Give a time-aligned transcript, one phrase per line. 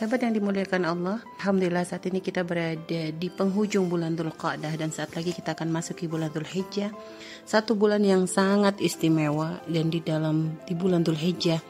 [0.00, 4.88] Sahabat yang dimuliakan Allah, Alhamdulillah saat ini kita berada di penghujung bulan Dhul Qa'dah dan
[4.88, 6.88] saat lagi kita akan masuki bulan Dhul Hijjah.
[7.44, 11.60] Satu bulan yang sangat istimewa dan di dalam di bulan Dhul Hijjah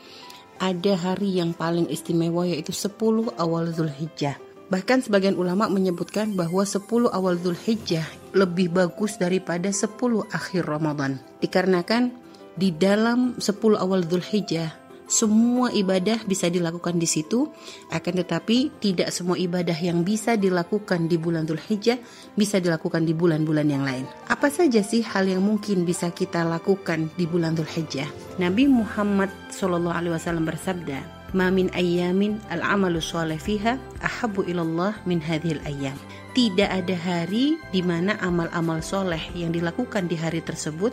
[0.62, 4.38] ada hari yang paling istimewa yaitu 10 awal Dhul Hijjah.
[4.70, 9.90] Bahkan sebagian ulama menyebutkan bahwa 10 awal Dhul Hijjah lebih bagus daripada 10
[10.30, 11.18] akhir Ramadan.
[11.42, 12.14] Dikarenakan
[12.54, 14.79] di dalam 10 awal Dhul Hijjah
[15.10, 17.50] semua ibadah bisa dilakukan di situ,
[17.90, 21.98] akan tetapi tidak semua ibadah yang bisa dilakukan di bulan Dhul Hijjah
[22.38, 24.06] bisa dilakukan di bulan-bulan yang lain.
[24.30, 28.06] Apa saja sih hal yang mungkin bisa kita lakukan di bulan Dhul Hijjah?
[28.38, 31.02] Nabi Muhammad SAW bersabda,
[31.34, 35.98] "Ma min ayyamin al-amalu sholeh fiha ahabbu ilallah min hadhil ayyam."
[36.40, 40.88] Tidak ada hari di mana amal-amal soleh yang dilakukan di hari tersebut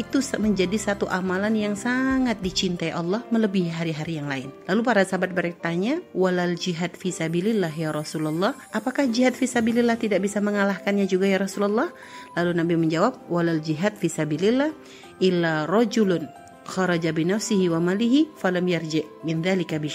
[0.00, 4.48] itu menjadi satu amalan yang sangat dicintai Allah melebihi hari-hari yang lain.
[4.64, 11.04] Lalu para sahabat bertanya, walal jihad visabilillah ya Rasulullah, apakah jihad visabilillah tidak bisa mengalahkannya
[11.04, 11.92] juga ya Rasulullah?
[12.32, 14.72] Lalu Nabi menjawab, walal jihad visabilillah
[15.20, 16.24] illa rojulun
[16.64, 19.92] kharaja binafsihi wa malihi falam yarji min dzalika bi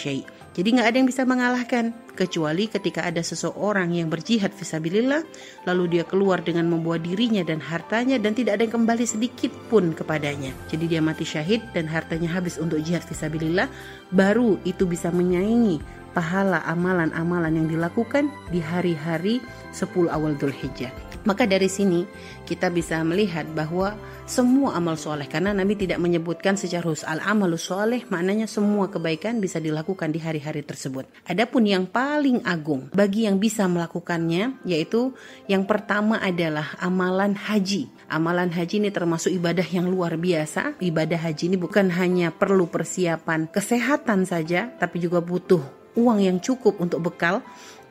[0.54, 5.26] jadi nggak ada yang bisa mengalahkan kecuali ketika ada seseorang yang berjihad visabilillah
[5.66, 9.98] lalu dia keluar dengan membawa dirinya dan hartanya dan tidak ada yang kembali sedikit pun
[9.98, 10.54] kepadanya.
[10.70, 13.66] Jadi dia mati syahid dan hartanya habis untuk jihad visabilillah
[14.14, 15.82] baru itu bisa menyaingi
[16.14, 19.42] pahala amalan-amalan yang dilakukan di hari-hari
[19.74, 21.13] 10 awal Dhul Hijjah.
[21.24, 22.04] Maka dari sini
[22.44, 23.96] kita bisa melihat bahwa
[24.28, 29.40] semua amal soleh karena Nabi tidak menyebutkan secara khusus al amalu soleh maknanya semua kebaikan
[29.40, 31.08] bisa dilakukan di hari-hari tersebut.
[31.28, 35.16] Adapun yang paling agung bagi yang bisa melakukannya yaitu
[35.48, 37.88] yang pertama adalah amalan haji.
[38.12, 40.80] Amalan haji ini termasuk ibadah yang luar biasa.
[40.84, 46.82] Ibadah haji ini bukan hanya perlu persiapan kesehatan saja tapi juga butuh uang yang cukup
[46.82, 47.46] untuk bekal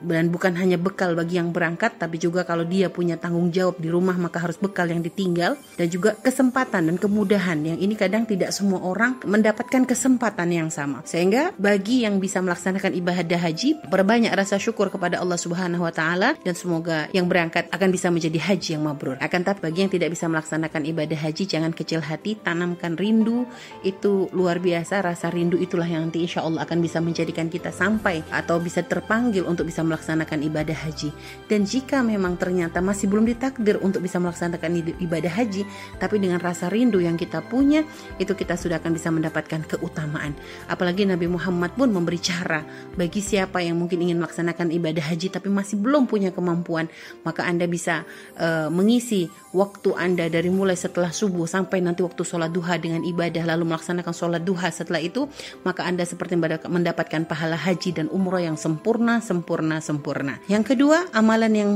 [0.05, 3.89] dan bukan hanya bekal bagi yang berangkat tapi juga kalau dia punya tanggung jawab di
[3.89, 8.51] rumah maka harus bekal yang ditinggal dan juga kesempatan dan kemudahan yang ini kadang tidak
[8.55, 11.03] semua orang mendapatkan kesempatan yang sama.
[11.07, 16.35] Sehingga bagi yang bisa melaksanakan ibadah haji perbanyak rasa syukur kepada Allah Subhanahu wa taala
[16.43, 19.17] dan semoga yang berangkat akan bisa menjadi haji yang mabrur.
[19.23, 23.47] Akan tapi bagi yang tidak bisa melaksanakan ibadah haji jangan kecil hati tanamkan rindu.
[23.87, 28.25] Itu luar biasa rasa rindu itulah yang nanti insya Allah akan bisa menjadikan kita sampai
[28.31, 31.13] atau bisa terpanggil untuk bisa melaksanakan ibadah haji.
[31.45, 35.69] Dan jika memang ternyata masih belum ditakdir untuk bisa melaksanakan ibadah haji,
[36.01, 37.85] tapi dengan rasa rindu yang kita punya,
[38.17, 40.33] itu kita sudah akan bisa mendapatkan keutamaan.
[40.73, 42.65] Apalagi Nabi Muhammad pun memberi cara
[42.97, 46.89] bagi siapa yang mungkin ingin melaksanakan ibadah haji tapi masih belum punya kemampuan,
[47.21, 48.09] maka Anda bisa
[48.41, 53.45] uh, mengisi waktu Anda dari mulai setelah subuh sampai nanti waktu sholat duha dengan ibadah
[53.45, 55.29] lalu melaksanakan sholat duha setelah itu,
[55.67, 60.39] maka Anda seperti mendapatkan pahala haji dan umroh yang sempurna, sempurna, sempurna.
[60.47, 61.71] Yang kedua, amalan yang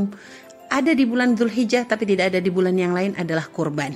[0.70, 3.94] ada di bulan Zulhijjah tapi tidak ada di bulan yang lain adalah kurban.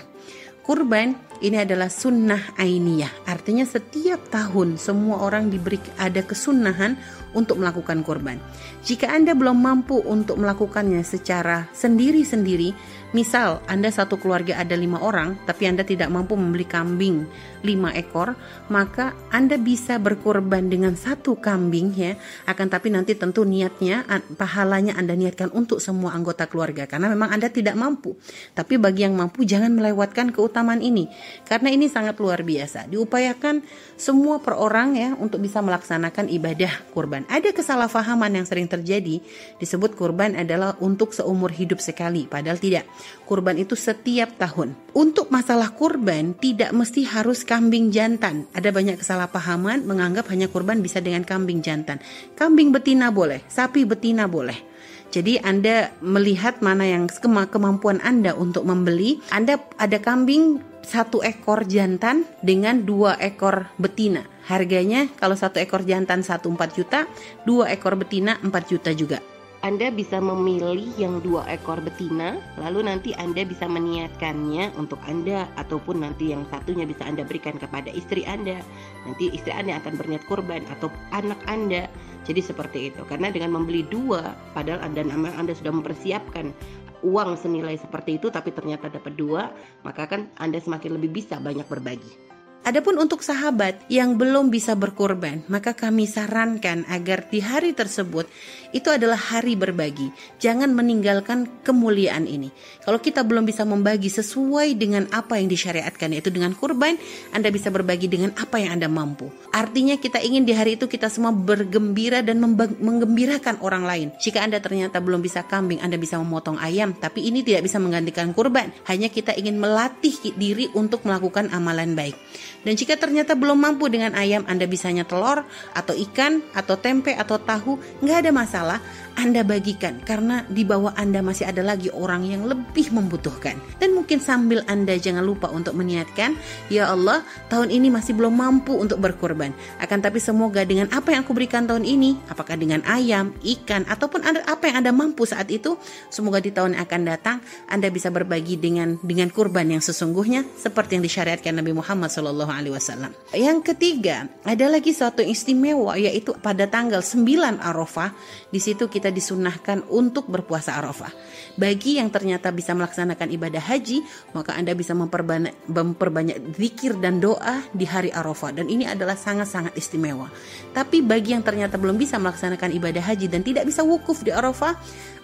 [0.60, 3.26] Kurban ini adalah sunnah ainiyah.
[3.26, 6.94] Artinya setiap tahun semua orang diberi ada kesunahan
[7.32, 8.36] untuk melakukan kurban.
[8.84, 12.76] Jika Anda belum mampu untuk melakukannya secara sendiri-sendiri,
[13.10, 17.26] Misal, Anda satu keluarga ada lima orang, tapi Anda tidak mampu membeli kambing
[17.66, 18.38] lima ekor,
[18.70, 22.14] maka Anda bisa berkorban dengan satu kambing ya.
[22.46, 24.06] Akan tapi nanti tentu niatnya,
[24.38, 28.14] pahalanya Anda niatkan untuk semua anggota keluarga, karena memang Anda tidak mampu.
[28.54, 31.10] Tapi bagi yang mampu, jangan melewatkan keutamaan ini,
[31.50, 32.86] karena ini sangat luar biasa.
[32.86, 33.66] Diupayakan
[33.98, 37.26] semua per orang ya untuk bisa melaksanakan ibadah kurban.
[37.26, 39.18] Ada kesalahpahaman yang sering terjadi,
[39.58, 42.86] disebut kurban adalah untuk seumur hidup sekali, padahal tidak
[43.24, 44.74] kurban itu setiap tahun.
[44.96, 48.46] Untuk masalah kurban tidak mesti harus kambing jantan.
[48.56, 52.02] Ada banyak kesalahpahaman menganggap hanya kurban bisa dengan kambing jantan.
[52.34, 54.70] Kambing betina boleh, sapi betina boleh.
[55.10, 57.10] Jadi Anda melihat mana yang
[57.50, 59.18] kemampuan Anda untuk membeli.
[59.34, 64.26] Anda ada kambing satu ekor jantan dengan dua ekor betina.
[64.46, 67.06] Harganya kalau satu ekor jantan satu empat juta,
[67.46, 69.29] dua ekor betina empat juta juga.
[69.60, 76.00] Anda bisa memilih yang dua ekor betina, lalu nanti Anda bisa meniatkannya untuk Anda ataupun
[76.00, 78.64] nanti yang satunya bisa Anda berikan kepada istri Anda.
[79.04, 81.92] Nanti istri Anda akan berniat kurban atau anak Anda.
[82.24, 83.04] Jadi seperti itu.
[83.04, 86.56] Karena dengan membeli dua, padahal Anda Anda sudah mempersiapkan
[87.04, 89.52] uang senilai seperti itu tapi ternyata dapat dua,
[89.84, 92.29] maka kan Anda semakin lebih bisa banyak berbagi.
[92.60, 98.28] Adapun untuk sahabat yang belum bisa berkorban, maka kami sarankan agar di hari tersebut
[98.76, 100.12] itu adalah hari berbagi.
[100.44, 102.52] Jangan meninggalkan kemuliaan ini.
[102.84, 107.00] Kalau kita belum bisa membagi sesuai dengan apa yang disyariatkan yaitu dengan kurban,
[107.32, 109.32] Anda bisa berbagi dengan apa yang Anda mampu.
[109.56, 112.44] Artinya kita ingin di hari itu kita semua bergembira dan
[112.76, 114.08] menggembirakan orang lain.
[114.20, 118.36] Jika Anda ternyata belum bisa kambing, Anda bisa memotong ayam, tapi ini tidak bisa menggantikan
[118.36, 118.68] kurban.
[118.84, 122.14] Hanya kita ingin melatih diri untuk melakukan amalan baik.
[122.60, 127.40] Dan jika ternyata belum mampu dengan ayam, Anda bisanya telur atau ikan atau tempe atau
[127.40, 128.78] tahu, nggak ada masalah.
[129.20, 133.60] Anda bagikan karena di bawah Anda masih ada lagi orang yang lebih membutuhkan.
[133.76, 136.40] Dan mungkin sambil Anda jangan lupa untuk meniatkan,
[136.72, 137.20] ya Allah,
[137.52, 139.52] tahun ini masih belum mampu untuk berkorban.
[139.76, 144.24] Akan tapi semoga dengan apa yang aku berikan tahun ini, apakah dengan ayam, ikan, ataupun
[144.24, 145.76] apa yang Anda mampu saat itu,
[146.08, 147.36] semoga di tahun yang akan datang
[147.68, 153.12] Anda bisa berbagi dengan dengan kurban yang sesungguhnya seperti yang disyariatkan Nabi Muhammad SAW.
[153.36, 158.16] Yang ketiga, ada lagi suatu istimewa yaitu pada tanggal 9 Arafah,
[158.48, 161.12] di situ kita disunahkan untuk berpuasa Arafah.
[161.58, 164.02] Bagi yang ternyata bisa melaksanakan ibadah haji,
[164.32, 169.74] maka Anda bisa memperbanyak, memperbanyak zikir dan doa di hari Arafah dan ini adalah sangat-sangat
[169.74, 170.30] istimewa.
[170.70, 174.78] Tapi bagi yang ternyata belum bisa melaksanakan ibadah haji dan tidak bisa wukuf di Arafah,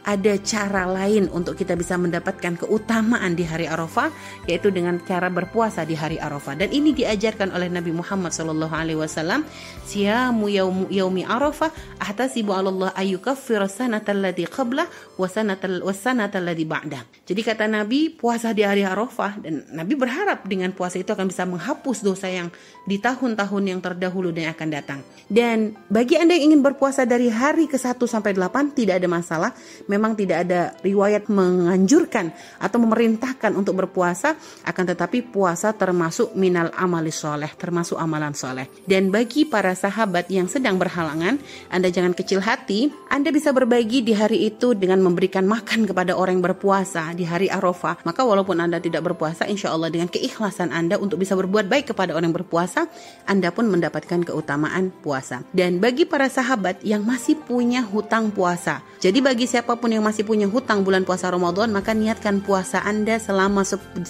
[0.07, 4.15] ada cara lain untuk kita bisa mendapatkan keutamaan di hari Arafah
[4.47, 9.03] yaitu dengan cara berpuasa di hari Arafah dan ini diajarkan oleh Nabi Muhammad sallallahu alaihi
[9.03, 9.43] wasallam
[9.83, 10.47] siyamu
[10.89, 14.85] yaumi Arafah ahtasibu Allah ayyukaffira sanatal ladzi qabla
[15.19, 21.03] wa ladzi ba'da jadi kata Nabi puasa di hari Arafah dan Nabi berharap dengan puasa
[21.03, 22.55] itu akan bisa menghapus dosa yang
[22.87, 25.01] di tahun-tahun yang terdahulu dan yang akan datang.
[25.27, 29.51] Dan bagi Anda yang ingin berpuasa dari hari ke-1 sampai 8 tidak ada masalah.
[29.91, 32.31] Memang tidak ada riwayat menganjurkan
[32.63, 38.71] atau memerintahkan untuk berpuasa, akan tetapi puasa termasuk minal amali soleh, termasuk amalan soleh.
[38.87, 41.43] Dan bagi para sahabat yang sedang berhalangan,
[41.75, 46.37] Anda jangan kecil hati, Anda bisa berbagi di hari itu dengan memberikan makan kepada orang
[46.37, 48.05] yang berpuasa di hari Arafah.
[48.05, 52.13] Maka walaupun Anda tidak berpuasa, insya Allah dengan keikhlasan Anda untuk bisa berbuat baik kepada
[52.13, 52.85] orang yang berpuasa,
[53.25, 55.41] Anda pun mendapatkan keutamaan puasa.
[55.57, 60.27] Dan bagi para sahabat yang masih punya hutang puasa, jadi bagi siapa pun yang masih
[60.27, 64.03] punya hutang bulan puasa Ramadan maka niatkan puasa Anda selama 1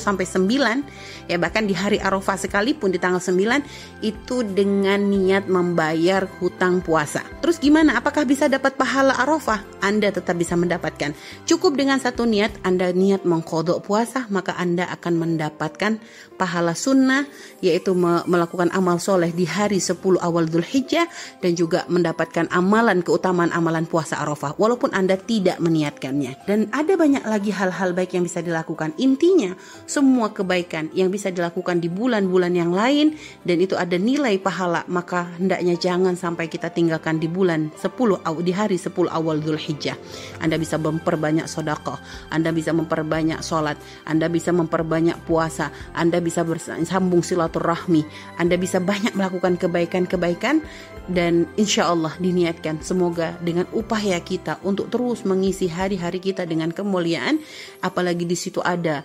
[0.00, 6.24] sampai 9 ya bahkan di hari Arafah sekalipun di tanggal 9 itu dengan niat membayar
[6.40, 7.20] hutang puasa.
[7.44, 8.00] Terus gimana?
[8.00, 9.60] Apakah bisa dapat pahala Arafah?
[9.84, 11.12] Anda tetap bisa mendapatkan.
[11.48, 16.00] Cukup dengan satu niat, Anda niat mengkodok puasa, maka Anda akan mendapatkan
[16.36, 17.28] pahala sunnah
[17.60, 17.92] yaitu
[18.24, 21.04] melakukan amal soleh di hari 10 awal Dhul Hijjah
[21.44, 26.48] dan juga mendapatkan amalan keutamaan amalan puasa Arafah walaupun Anda tidak meniatkannya.
[26.48, 28.96] Dan ada banyak lagi hal-hal baik yang bisa dilakukan.
[29.00, 34.84] Intinya, semua kebaikan yang bisa dilakukan di bulan-bulan yang lain dan itu ada nilai pahala,
[34.88, 39.96] maka hendaknya jangan sampai kita tinggalkan di bulan 10 di hari 10 awal Dhul Hijjah.
[40.38, 47.24] Anda bisa memperbanyak sodakoh, Anda bisa memperbanyak sholat, Anda bisa memperbanyak puasa, Anda bisa bersambung
[47.24, 48.04] silaturahmi,
[48.36, 50.62] Anda bisa banyak melakukan kebaikan-kebaikan
[51.10, 57.42] dan insya Allah diniatkan semoga dengan upaya kita untuk terus mengisi hari-hari kita dengan kemuliaan
[57.82, 59.02] apalagi di situ ada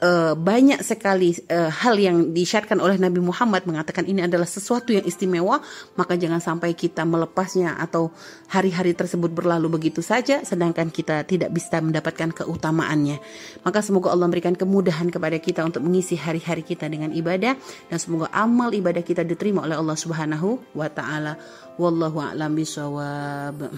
[0.00, 5.04] uh, banyak sekali uh, hal yang disyariatkan oleh Nabi Muhammad mengatakan ini adalah sesuatu yang
[5.06, 5.60] istimewa,
[5.94, 8.10] maka jangan sampai kita melepasnya atau
[8.50, 13.20] hari-hari tersebut berlalu begitu saja sedangkan kita tidak bisa mendapatkan keutamaannya.
[13.62, 17.54] Maka semoga Allah memberikan kemudahan kepada kita untuk mengisi hari-hari kita dengan ibadah
[17.86, 21.38] dan semoga amal ibadah kita diterima oleh Allah Subhanahu wa taala.
[21.80, 23.72] Wallahu a'lam bishawab.